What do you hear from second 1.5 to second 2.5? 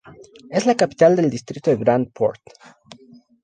de Grand Port.